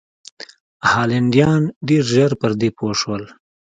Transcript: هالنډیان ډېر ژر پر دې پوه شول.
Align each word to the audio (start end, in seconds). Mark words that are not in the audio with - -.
هالنډیان 0.91 1.61
ډېر 1.87 2.03
ژر 2.13 2.31
پر 2.41 2.51
دې 2.59 2.69
پوه 2.77 2.93
شول. 2.99 3.23